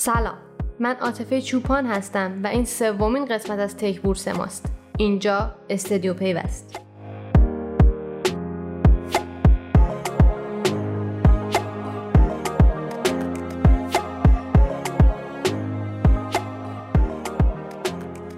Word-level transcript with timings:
سلام. 0.00 0.38
من 0.78 0.96
عاطفه 0.96 1.40
چوپان 1.40 1.86
هستم 1.86 2.40
و 2.44 2.46
این 2.46 2.64
سومین 2.64 3.24
قسمت 3.24 3.58
از 3.58 3.76
تک 3.76 4.00
بورس 4.00 4.28
ماست. 4.28 4.66
اینجا 4.98 5.54
استدیو 5.70 6.14
پیوست. 6.14 6.80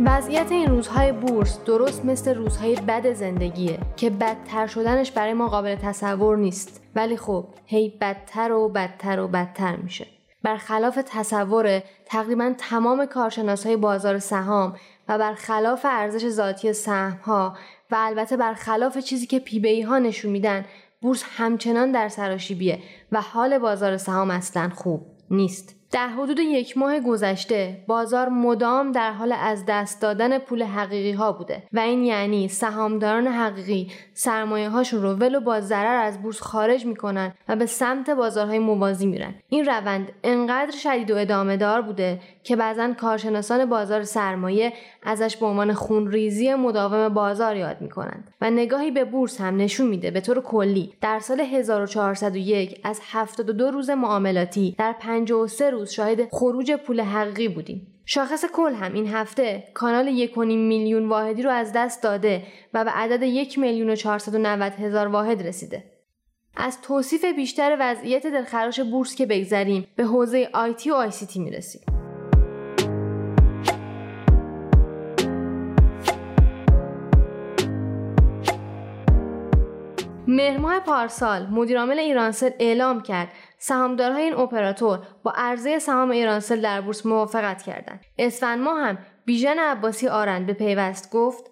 وضعیت 0.01 0.53
این 0.53 0.67
روزهای 0.71 1.13
بورس 1.13 1.65
درست 1.65 2.05
مثل 2.05 2.35
روزهای 2.35 2.77
بد 2.77 3.13
زندگیه 3.13 3.79
که 3.97 4.11
بدتر 4.11 4.67
شدنش 4.67 5.11
برای 5.11 5.33
ما 5.33 5.49
قابل 5.49 5.75
تصور 5.75 6.37
نیست. 6.37 6.83
ولی 6.95 7.17
خب 7.17 7.47
هی 7.67 7.89
بدتر 8.01 8.53
و 8.53 8.69
بدتر 8.69 9.21
و 9.21 9.29
بدتر 9.29 9.77
میشه. 9.77 10.20
برخلاف 10.43 10.99
تصور 11.07 11.83
تقریبا 12.07 12.55
تمام 12.59 13.07
کارشناس 13.07 13.67
های 13.67 13.77
بازار 13.77 14.19
سهام 14.19 14.77
و 15.09 15.19
برخلاف 15.19 15.87
ارزش 15.89 16.29
ذاتی 16.29 16.73
سهم 16.73 17.19
ها 17.23 17.57
و 17.91 17.97
البته 17.99 18.37
برخلاف 18.37 18.99
چیزی 18.99 19.27
که 19.27 19.39
پیبی 19.39 19.83
ها 19.83 19.99
نشون 19.99 20.31
میدن 20.31 20.65
بورس 21.01 21.25
همچنان 21.27 21.93
در 21.93 22.09
سراشیبیه 22.09 22.79
و 23.13 23.21
حال 23.21 23.59
بازار 23.59 23.97
سهام 23.97 24.31
اصلا 24.31 24.71
خوب 24.75 25.07
نیست. 25.31 25.80
در 25.93 26.09
حدود 26.09 26.39
یک 26.39 26.79
ماه 26.79 27.01
گذشته 27.01 27.85
بازار 27.87 28.29
مدام 28.29 28.93
در 28.93 29.13
حال 29.13 29.33
از 29.33 29.65
دست 29.69 30.03
دادن 30.03 30.39
پول 30.39 30.63
حقیقی 30.63 31.13
ها 31.13 31.33
بوده 31.33 31.63
و 31.73 31.79
این 31.79 32.05
یعنی 32.05 32.49
سهامداران 32.49 33.27
حقیقی 33.27 33.91
سرمایه 34.15 34.69
هاشون 34.69 35.03
رو 35.03 35.13
ولو 35.13 35.41
با 35.41 35.61
ضرر 35.61 36.03
از 36.05 36.23
بورس 36.23 36.41
خارج 36.41 36.87
می‌کنن 36.87 37.35
و 37.49 37.57
به 37.57 37.67
سمت 37.67 38.11
بازارهای 38.11 38.59
موازی 38.59 39.07
میرن. 39.07 39.35
این 39.49 39.65
روند 39.65 40.13
انقدر 40.25 40.77
شدید 40.77 41.11
و 41.11 41.17
ادامه 41.17 41.57
دار 41.57 41.83
بوده 41.83 42.21
که 42.43 42.57
بعضا 42.57 42.93
کارشناسان 43.01 43.65
بازار 43.65 44.03
سرمایه 44.03 44.73
ازش 45.03 45.37
به 45.37 45.47
عنوان 45.47 45.73
خونریزی 45.73 46.55
مداوم 46.55 47.09
بازار 47.09 47.57
یاد 47.57 47.81
می‌کنند 47.81 48.31
و 48.41 48.51
نگاهی 48.51 48.91
به 48.91 49.05
بورس 49.05 49.41
هم 49.41 49.57
نشون 49.57 49.87
میده 49.87 50.11
به 50.11 50.21
طور 50.21 50.41
کلی. 50.41 50.93
در 51.01 51.19
سال 51.21 51.41
1401 51.41 52.81
از 52.85 53.01
72 53.11 53.71
روز 53.71 53.91
معاملاتی 53.91 54.75
در 54.79 54.95
53 55.01 55.71
روز 55.71 55.80
شاهد 55.87 56.29
خروج 56.31 56.73
پول 56.73 57.01
حقیقی 57.01 57.49
بودیم 57.49 57.87
شاخص 58.07 58.45
کل 58.53 58.75
هم 58.75 58.95
این 58.95 59.07
هفته 59.07 59.65
کانال 59.75 60.09
یک 60.09 60.39
میلیون 60.39 61.09
واحدی 61.09 61.43
رو 61.43 61.51
از 61.51 61.73
دست 61.75 62.03
داده 62.03 62.43
و 62.75 62.85
به 62.85 62.91
عدد 62.91 63.23
یک 63.23 63.59
میلیون 63.59 63.91
و 63.91 63.97
490 63.97 64.73
هزار 64.73 65.07
واحد 65.07 65.47
رسیده. 65.47 65.85
از 66.57 66.81
توصیف 66.81 67.25
بیشتر 67.25 67.77
وضعیت 67.81 68.27
دلخراش 68.27 68.81
بورس 68.81 69.15
که 69.15 69.27
بگذریم 69.27 69.87
به 69.97 70.05
حوزه 70.05 70.49
آیتی 70.53 70.91
و 70.91 70.95
آیسیتی 70.95 71.41
می‌رسیم. 71.41 71.90
مهرماه 80.41 80.81
پارسال 80.81 81.47
مدیرعامل 81.47 81.99
ایرانسل 81.99 82.51
اعلام 82.59 83.03
کرد 83.03 83.29
سهامدارهای 83.59 84.23
این 84.23 84.35
اپراتور 84.35 84.99
با 85.23 85.33
عرضه 85.37 85.79
سهام 85.79 86.11
ایرانسل 86.11 86.61
در 86.61 86.81
بورس 86.81 87.07
موافقت 87.07 87.63
کردند. 87.63 88.01
اسفند 88.19 88.61
ماه 88.61 88.81
هم 88.81 88.99
بیژن 89.25 89.59
عباسی 89.59 90.09
آرند 90.09 90.47
به 90.47 90.53
پیوست 90.53 91.13
گفت 91.13 91.51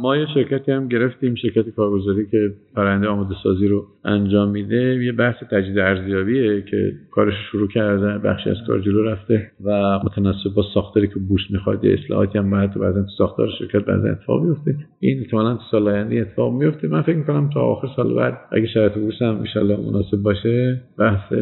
ما 0.00 0.16
یه 0.16 0.26
شرکتی 0.34 0.72
هم 0.72 0.88
گرفتیم 0.88 1.34
شرکت 1.34 1.68
کارگزاری 1.68 2.26
که 2.26 2.50
پرنده 2.74 3.08
آماده 3.08 3.34
سازی 3.42 3.68
رو 3.68 3.86
انجام 4.04 4.48
میده. 4.48 5.04
یه 5.04 5.12
بحث 5.12 5.34
تجدید 5.50 5.78
ارزیابیه 5.78 6.62
که 6.62 6.92
کارش 7.10 7.34
شروع 7.50 7.68
کرده 7.68 8.18
بخشی 8.18 8.50
از 8.50 8.56
کار 8.66 8.80
جلو 8.80 9.02
رفته 9.04 9.50
و 9.64 9.98
متناسب 10.04 10.54
با 10.54 10.64
ساختاری 10.74 11.08
که 11.08 11.14
بورس 11.28 11.42
می‌خواد. 11.50 11.84
یه 11.84 11.98
اصلاحاتی 12.04 12.38
هم 12.38 12.50
بعد 12.50 12.72
تو 12.72 13.08
ساختار 13.18 13.48
شرکت 13.58 13.84
بعضا 13.84 14.08
اتفاق 14.08 14.42
میفته 14.42 14.74
این 15.00 15.20
احتمالاً 15.20 15.54
تو 15.54 15.62
سال 15.70 15.88
آینده 15.88 16.20
اتفاق 16.20 16.52
میفته 16.52 16.88
من 16.88 17.02
فکر 17.02 17.16
می‌کنم 17.16 17.50
تا 17.54 17.60
آخر 17.60 17.88
سال 17.96 18.14
بعد 18.14 18.38
اگه 18.52 18.66
شرایط 18.66 18.92
بورس 18.92 19.22
هم 19.22 19.44
ان 19.56 19.80
مناسب 19.80 20.16
باشه 20.16 20.80
بحث 20.98 21.32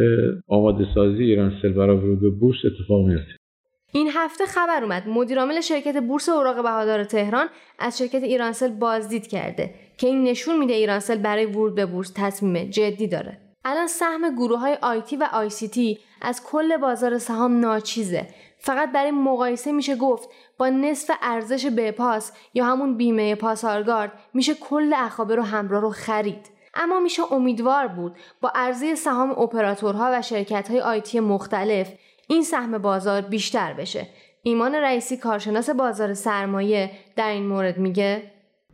آماده 0.48 0.86
سازی 0.94 1.22
ایران 1.22 1.52
سل 1.62 1.72
برای 1.72 1.96
ورود 1.96 2.20
به 2.20 2.30
بورس 2.30 2.58
اتفاق 2.64 3.06
میفته 3.06 3.32
این 3.96 4.10
هفته 4.14 4.46
خبر 4.46 4.82
اومد. 4.82 5.08
مدیرعامل 5.08 5.60
شرکت 5.60 5.96
بورس 5.96 6.28
اوراق 6.28 6.62
بهادار 6.62 7.04
تهران 7.04 7.48
از 7.78 7.98
شرکت 7.98 8.22
ایرانسل 8.22 8.68
بازدید 8.68 9.26
کرده 9.26 9.74
که 9.98 10.06
این 10.06 10.24
نشون 10.24 10.58
میده 10.58 10.74
ایرانسل 10.74 11.18
برای 11.18 11.46
ورود 11.46 11.74
به 11.74 11.86
بورس 11.86 12.12
تصمیم 12.16 12.70
جدی 12.70 13.06
داره. 13.06 13.40
الان 13.64 13.86
سهم 13.86 14.34
گروه 14.34 14.58
های 14.58 14.78
آیتی 14.82 15.16
و 15.16 15.28
آی 15.32 15.50
سی 15.50 15.68
تی 15.68 15.98
از 16.22 16.42
کل 16.44 16.76
بازار 16.76 17.18
سهام 17.18 17.60
ناچیزه. 17.60 18.26
فقط 18.58 18.92
برای 18.92 19.10
مقایسه 19.10 19.72
میشه 19.72 19.96
گفت 19.96 20.28
با 20.58 20.68
نصف 20.68 21.14
ارزش 21.22 21.66
بپاس 21.66 22.32
یا 22.54 22.64
همون 22.64 22.96
بیمه 22.96 23.34
پاسارگارد 23.34 24.12
میشه 24.34 24.54
کل 24.54 24.92
اخابه 24.96 25.34
رو 25.36 25.42
همراه 25.42 25.80
رو 25.80 25.90
خرید. 25.90 26.50
اما 26.74 27.00
میشه 27.00 27.32
امیدوار 27.32 27.88
بود 27.88 28.16
با 28.40 28.52
ارزی 28.54 28.96
سهام 28.96 29.30
اپراتورها 29.30 30.10
و 30.12 30.22
شرکت 30.22 30.70
های 30.70 30.80
آیتی 30.80 31.20
مختلف 31.20 31.92
این 32.28 32.42
سهم 32.42 32.78
بازار 32.78 33.22
بیشتر 33.22 33.72
بشه. 33.72 34.08
ایمان 34.42 34.74
رئیسی 34.74 35.16
کارشناس 35.16 35.70
بازار 35.70 36.14
سرمایه 36.14 36.90
در 37.16 37.30
این 37.30 37.46
مورد 37.46 37.78
میگه. 37.78 38.22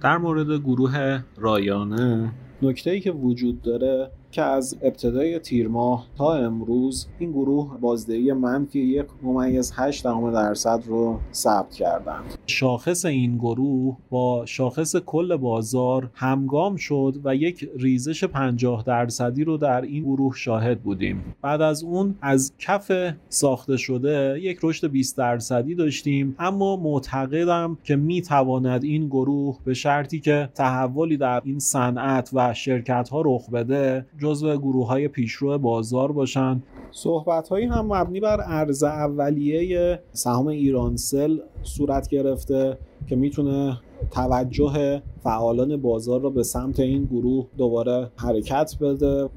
در 0.03 0.19
مورد 0.19 0.61
گروه 0.61 1.21
رایانه 1.37 2.33
نکته 2.63 2.91
ای 2.91 3.01
که 3.01 3.11
وجود 3.13 3.63
داره 3.63 4.11
که 4.31 4.43
از 4.43 4.77
ابتدای 4.83 5.39
تیر 5.39 5.69
ماه 5.69 6.07
تا 6.19 6.35
امروز 6.35 7.07
این 7.19 7.33
گروه 7.33 7.79
بازدهی 7.81 8.33
منفی 8.33 8.81
یک 8.81 9.07
ممیز 9.23 9.73
8 9.77 10.05
درصد 10.33 10.83
رو 10.87 11.19
ثبت 11.33 11.75
کردند 11.75 12.35
شاخص 12.47 13.05
این 13.05 13.37
گروه 13.39 13.97
با 14.11 14.47
شاخص 14.47 14.97
کل 14.97 15.37
بازار 15.37 16.11
همگام 16.15 16.77
شد 16.77 17.21
و 17.25 17.35
یک 17.35 17.71
ریزش 17.77 18.25
50 18.25 18.83
درصدی 18.87 19.45
رو 19.45 19.57
در 19.57 19.83
این 19.83 20.03
گروه 20.03 20.37
شاهد 20.37 20.81
بودیم. 20.81 21.25
بعد 21.43 21.63
از 21.63 21.83
اون 21.83 22.15
از 22.23 22.53
کف 22.59 22.93
ساخته 23.29 23.77
شده 23.77 24.41
یک 24.43 24.59
رشد 24.63 24.91
20 24.91 25.17
درصدی 25.17 25.75
داشتیم 25.75 26.37
اما 26.39 26.77
معتقدم 26.77 27.79
که 27.85 27.97
می 27.97 28.23
تواند 28.23 28.85
این 28.85 29.07
گروه 29.07 29.59
به 29.65 29.75
شرطی 29.75 30.21
که 30.21 30.49
تحولی 30.55 31.17
در 31.17 31.43
این 31.45 31.59
صنعت 31.59 32.31
و 32.33 32.55
شرکت 32.55 33.09
ها 33.09 33.23
رخ 33.27 33.51
بده 33.51 34.07
جزو 34.21 34.57
گروه 34.57 34.87
های 34.87 35.09
پیشرو 35.09 35.59
بازار 35.59 36.13
باشن. 36.13 36.63
صحبت 36.91 37.49
هایی 37.49 37.67
هم 37.67 37.87
مبنی 37.87 38.21
بر 38.21 38.41
عرض 38.41 38.83
اولیه 38.83 40.03
سهام 40.13 40.47
ایرانسل 40.47 41.39
صورت 41.63 42.09
گرفته 42.09 42.79
که 43.07 43.17
می‌تونه 43.17 43.81
توجه 44.11 45.03
فعالان 45.23 45.77
بازار 45.77 46.21
رو 46.21 46.31
به 46.31 46.43
سمت 46.43 46.81
این 46.81 47.05
گروه 47.05 47.47
دوباره 47.57 48.11
حرکت 48.17 48.77
بده. 48.81 49.29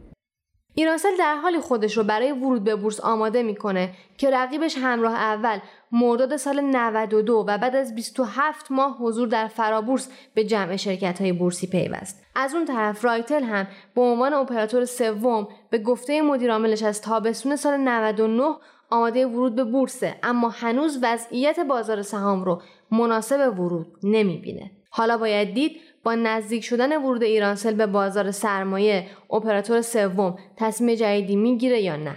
ایرانسل 0.76 1.18
در 1.20 1.36
حالی 1.36 1.60
خودش 1.60 1.98
رو 1.98 2.04
برای 2.04 2.32
ورود 2.32 2.64
به 2.64 2.76
بورس 2.76 3.00
آماده 3.00 3.44
می‌کنه 3.44 3.90
که 4.18 4.30
رقیبش 4.30 4.78
همراه 4.78 5.14
اول 5.14 5.60
مرداد 5.92 6.38
سال 6.38 6.62
92 6.62 7.46
و 7.48 7.58
بعد 7.58 7.76
از 7.76 7.96
27 7.96 8.72
ماه 8.72 8.98
حضور 8.98 9.28
در 9.28 9.48
فرابورس 9.48 10.10
به 10.34 10.44
جمع 10.44 10.76
شرکت 10.76 11.22
های 11.22 11.32
بورسی 11.32 11.68
پیوست. 11.68 12.24
از 12.36 12.54
اون 12.54 12.66
طرف 12.66 13.06
رایتل 13.06 13.44
هم 13.44 13.68
به 13.96 14.02
عنوان 14.02 14.34
اپراتور 14.34 14.86
سوم 14.86 15.48
به 15.70 15.78
گفته 15.78 16.22
مدیرعاملش 16.22 16.84
از 16.84 17.02
تابستون 17.02 17.56
سال 17.56 17.78
99 17.78 18.56
آماده 18.90 19.26
ورود 19.28 19.56
به 19.56 19.64
بورسه 19.64 20.16
اما 20.24 20.50
هنوز 20.50 21.00
وضعیت 21.02 21.60
بازار 21.60 22.02
سهام 22.02 22.44
رو 22.44 22.62
مناسب 22.92 23.54
ورود 23.60 23.88
نمی‌بینه. 24.04 24.72
حالا 24.90 25.18
باید 25.18 25.54
دید 25.54 25.82
با 26.03 26.16
نزدیک 26.16 26.63
شدن 26.63 26.98
ورود 26.98 27.24
ایرانسل 27.24 27.74
به 27.74 27.86
بازار 27.86 28.31
سرمایه 28.31 29.07
اپراتور 29.31 29.81
سوم 29.81 30.38
تصمیم 30.57 30.95
جدیدی 30.95 31.36
می‌گیره 31.36 31.81
یا 31.81 31.95
نه؟ 31.95 32.16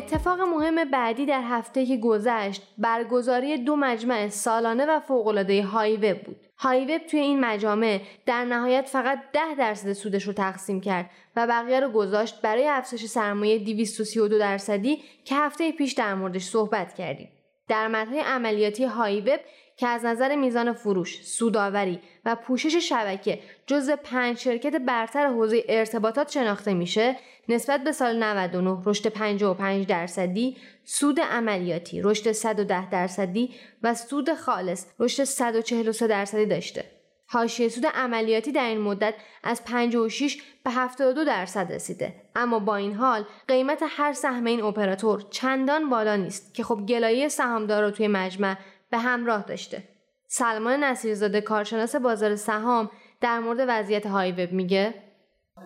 اتفاق 0.00 0.40
مهم 0.40 0.84
بعدی 0.84 1.26
در 1.26 1.42
هفته 1.42 1.86
که 1.86 1.96
گذشت 1.96 2.62
برگزاری 2.78 3.58
دو 3.58 3.76
مجمع 3.76 4.28
سالانه 4.28 4.86
و 4.86 5.00
فوقالعاده 5.00 5.62
هایوب 5.62 6.22
بود. 6.22 6.36
هایوب 6.58 6.98
توی 6.98 7.20
این 7.20 7.40
مجامع 7.40 8.00
در 8.26 8.44
نهایت 8.44 8.88
فقط 8.88 9.18
ده 9.32 9.54
درصد 9.58 9.92
سودش 9.92 10.24
رو 10.24 10.32
تقسیم 10.32 10.80
کرد 10.80 11.10
و 11.36 11.46
بقیه 11.46 11.80
رو 11.80 11.88
گذاشت 11.88 12.42
برای 12.42 12.68
افزایش 12.68 13.04
سرمایه 13.04 13.58
232 13.58 14.38
درصدی 14.38 15.02
که 15.24 15.34
هفته 15.34 15.72
پیش 15.72 15.92
در 15.92 16.14
موردش 16.14 16.44
صحبت 16.44 16.94
کردیم. 16.94 17.28
درآمدهای 17.68 18.20
عملیاتی 18.20 18.84
هایوب 18.84 19.40
که 19.80 19.88
از 19.88 20.04
نظر 20.04 20.36
میزان 20.36 20.72
فروش، 20.72 21.22
سوداوری 21.24 22.00
و 22.24 22.34
پوشش 22.34 22.76
شبکه 22.76 23.38
جز 23.66 23.90
پنج 23.90 24.38
شرکت 24.38 24.76
برتر 24.76 25.26
حوزه 25.26 25.64
ارتباطات 25.68 26.30
شناخته 26.30 26.74
میشه 26.74 27.16
نسبت 27.48 27.84
به 27.84 27.92
سال 27.92 28.22
99 28.22 28.82
رشد 28.86 29.08
55 29.08 29.86
درصدی، 29.86 30.56
سود 30.84 31.20
عملیاتی 31.20 32.02
رشد 32.02 32.32
110 32.32 32.90
درصدی 32.90 33.54
و 33.82 33.94
سود 33.94 34.34
خالص 34.34 34.86
رشد 34.98 35.24
143 35.24 36.06
درصدی 36.06 36.46
داشته. 36.46 36.84
حاشیه 37.26 37.68
سود 37.68 37.86
عملیاتی 37.86 38.52
در 38.52 38.64
این 38.64 38.80
مدت 38.80 39.14
از 39.44 39.64
56 39.64 40.42
به 40.64 40.70
72 40.70 41.24
درصد 41.24 41.72
رسیده 41.72 42.14
اما 42.36 42.58
با 42.58 42.76
این 42.76 42.94
حال 42.94 43.24
قیمت 43.48 43.82
هر 43.88 44.12
سهم 44.12 44.44
این 44.44 44.62
اپراتور 44.62 45.24
چندان 45.30 45.90
بالا 45.90 46.16
نیست 46.16 46.54
که 46.54 46.64
خب 46.64 46.86
گلایه 46.88 47.28
سهامدار 47.28 47.90
توی 47.90 48.08
مجمع 48.08 48.56
به 48.90 48.98
همراه 48.98 49.42
داشته. 49.42 49.88
سلمان 50.28 50.84
نصیرزاده 50.84 51.40
کارشناس 51.40 51.96
بازار 51.96 52.36
سهام 52.36 52.90
در 53.20 53.38
مورد 53.38 53.64
وضعیت 53.68 54.06
های 54.06 54.32
وب 54.32 54.52
میگه؟ 54.52 55.09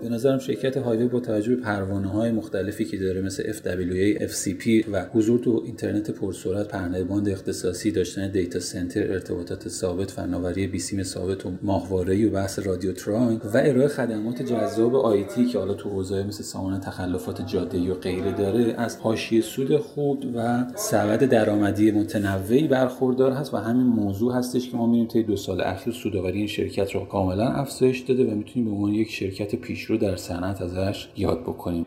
به 0.02 0.08
نظرم 0.08 0.38
شرکت 0.38 0.76
های 0.76 0.92
وب 0.92 1.08
با 1.08 1.20
توجه 1.20 1.54
به 1.54 1.62
پروانه 1.62 2.08
های 2.08 2.30
مختلفی 2.30 2.84
که 2.84 2.96
داره 2.96 3.20
مثل 3.20 3.52
FWA, 3.52 4.22
FCP 4.22 4.88
و 4.92 5.06
حضور 5.12 5.38
تو 5.38 5.62
اینترنت 5.64 6.10
پرسرعت 6.10 6.68
پهنای 6.68 7.04
باند 7.04 7.28
اختصاصی 7.28 7.90
داشتن 7.90 8.30
دیتا 8.30 8.60
سنتر 8.60 9.12
ارتباطات 9.12 9.68
ثابت 9.68 10.10
فناوری 10.10 10.66
بیسیم 10.66 11.02
ثابت 11.02 11.46
و 11.46 11.52
ماهواره‌ای 11.62 12.24
و 12.24 12.30
بحث 12.30 12.58
رادیو 12.58 12.92
ترانک 12.92 13.40
و 13.54 13.56
ارائه 13.64 13.88
خدمات 13.88 14.42
جذاب 14.42 14.94
IT 14.96 15.46
که 15.46 15.58
حالا 15.58 15.74
تو 15.74 15.88
حوزه 15.90 16.22
مثل 16.22 16.42
سامانه 16.42 16.80
تخلفات 16.80 17.46
جاده 17.46 17.78
و 17.78 17.94
غیره 17.94 18.32
داره 18.32 18.74
از 18.78 18.96
حاشیه 18.96 19.40
سود 19.40 19.76
خوب 19.76 20.24
و 20.34 20.66
سبد 20.76 21.24
درآمدی 21.24 21.90
متنوعی 21.90 22.68
برخوردار 22.68 23.32
هست 23.32 23.54
و 23.54 23.56
همین 23.56 23.86
موضوع 23.86 24.34
هستش 24.34 24.70
که 24.70 24.76
ما 24.76 24.86
می‌بینیم 24.86 25.08
طی 25.08 25.22
دو 25.22 25.36
سال 25.36 25.60
اخیر 25.60 25.92
سودآوری 25.92 26.38
این 26.38 26.46
شرکت 26.46 26.90
رو 26.90 27.04
کاملا 27.04 27.48
افزایش 27.48 28.00
داده 28.00 28.24
و 28.24 28.34
می‌تونیم 28.34 28.68
به 28.68 28.76
عنوان 28.76 28.94
یک 28.94 29.10
شرکت 29.10 29.54
پیش 29.54 29.83
رو 29.84 29.96
در 29.96 30.16
صنعت 30.16 30.62
ازش 30.62 31.08
یاد 31.16 31.42
بکنیم. 31.42 31.86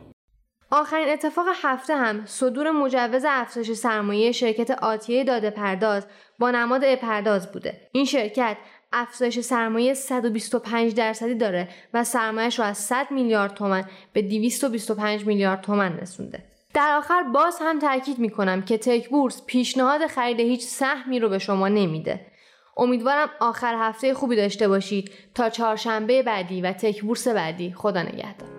آخرین 0.72 1.10
اتفاق 1.10 1.46
هفته 1.62 1.96
هم 1.96 2.26
صدور 2.26 2.72
مجوز 2.72 3.26
افزایش 3.28 3.72
سرمایه 3.72 4.32
شرکت 4.32 4.72
آتیه 4.72 5.24
داده 5.24 5.50
پرداز 5.50 6.08
با 6.40 6.52
نماد 6.52 6.96
پرداز 6.96 7.52
بوده. 7.52 7.82
این 7.92 8.06
شرکت 8.06 8.58
افزایش 8.94 9.40
سرمایه 9.40 9.94
125 9.94 10.94
درصدی 10.96 11.36
داره 11.36 11.70
و 11.94 12.04
سرمایهش 12.04 12.60
رو 12.60 12.66
از 12.66 12.78
100 12.78 13.12
میلیارد 13.12 13.54
تومن 13.54 13.84
به 14.14 14.22
225 14.22 15.26
میلیارد 15.26 15.62
تومن 15.62 15.98
رسونده. 15.98 16.44
در 16.74 16.96
آخر 16.98 17.24
باز 17.24 17.58
هم 17.62 17.80
تاکید 17.80 18.20
می‌کنم 18.20 18.62
که 18.62 18.78
تک 18.78 19.10
بورس 19.10 19.46
پیشنهاد 19.46 20.08
خرید 20.08 20.40
هیچ 20.40 20.62
سهمی 20.62 21.20
رو 21.20 21.30
به 21.30 21.40
شما 21.40 21.68
نمیده. 21.68 22.26
امیدوارم 22.78 23.30
آخر 23.40 23.76
هفته 23.80 24.14
خوبی 24.14 24.36
داشته 24.36 24.68
باشید 24.68 25.12
تا 25.36 25.50
چهارشنبه 25.50 26.24
بعدی 26.24 26.62
و 26.62 26.74
تک 26.74 27.02
بورس 27.02 27.28
بعدی. 27.28 27.74
خدا 27.74 28.04
نگهدار. 28.04 28.57